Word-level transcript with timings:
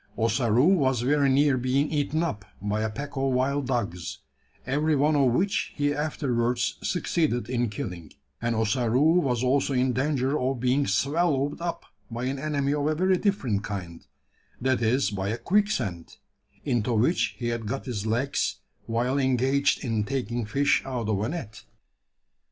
Ossaroo 0.17 0.65
was 0.73 1.01
very 1.01 1.29
near 1.29 1.59
being 1.59 1.91
eaten 1.91 2.23
up 2.23 2.43
by 2.59 2.81
a 2.81 2.89
pack 2.89 3.09
of 3.15 3.33
wild 3.33 3.67
dogs 3.67 4.17
every 4.65 4.95
one 4.95 5.15
of 5.15 5.31
which 5.31 5.73
he 5.75 5.93
afterwards 5.93 6.79
succeeded 6.81 7.47
in 7.47 7.69
killing; 7.69 8.11
and 8.41 8.55
Ossaroo 8.55 9.19
was 9.19 9.43
also 9.43 9.73
in 9.73 9.93
danger 9.93 10.39
of 10.39 10.59
being 10.59 10.87
swallowed 10.87 11.61
up 11.61 11.85
by 12.09 12.23
an 12.25 12.39
enemy 12.39 12.73
of 12.73 12.87
a 12.87 12.95
very 12.95 13.17
different 13.19 13.63
kind 13.63 14.07
that 14.59 14.81
is 14.81 15.11
by 15.11 15.29
a 15.29 15.37
quicksand, 15.37 16.17
into 16.65 16.93
which 16.95 17.35
he 17.37 17.49
had 17.49 17.67
got 17.67 17.85
his 17.85 18.07
legs 18.07 18.55
while 18.87 19.19
engaged 19.19 19.83
in 19.85 20.03
taking 20.03 20.45
fish 20.47 20.81
out 20.83 21.09
of 21.09 21.21
a 21.21 21.29
net! 21.29 21.63